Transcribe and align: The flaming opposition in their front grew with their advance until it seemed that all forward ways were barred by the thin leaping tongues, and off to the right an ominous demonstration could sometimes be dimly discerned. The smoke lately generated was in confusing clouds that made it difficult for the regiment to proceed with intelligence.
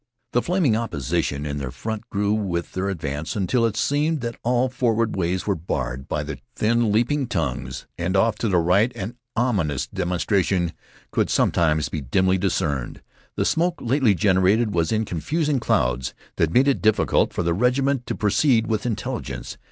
The 0.33 0.41
flaming 0.41 0.75
opposition 0.75 1.45
in 1.45 1.59
their 1.59 1.69
front 1.69 2.09
grew 2.09 2.33
with 2.33 2.71
their 2.71 2.89
advance 2.89 3.35
until 3.35 3.67
it 3.67 3.77
seemed 3.77 4.21
that 4.21 4.35
all 4.41 4.67
forward 4.67 5.15
ways 5.15 5.45
were 5.45 5.53
barred 5.53 6.07
by 6.07 6.23
the 6.23 6.39
thin 6.55 6.91
leaping 6.91 7.27
tongues, 7.27 7.85
and 7.99 8.17
off 8.17 8.33
to 8.39 8.49
the 8.49 8.57
right 8.57 8.91
an 8.95 9.15
ominous 9.35 9.85
demonstration 9.85 10.73
could 11.11 11.29
sometimes 11.29 11.87
be 11.87 12.01
dimly 12.01 12.39
discerned. 12.39 13.03
The 13.35 13.45
smoke 13.45 13.79
lately 13.79 14.15
generated 14.15 14.73
was 14.73 14.91
in 14.91 15.05
confusing 15.05 15.59
clouds 15.59 16.15
that 16.37 16.49
made 16.51 16.67
it 16.67 16.81
difficult 16.81 17.31
for 17.31 17.43
the 17.43 17.53
regiment 17.53 18.07
to 18.07 18.15
proceed 18.15 18.65
with 18.65 18.87
intelligence. 18.87 19.55